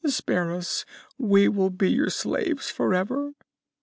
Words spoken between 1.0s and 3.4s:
and we will be your slaves forever!"